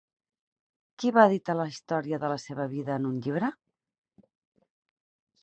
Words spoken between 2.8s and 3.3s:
en un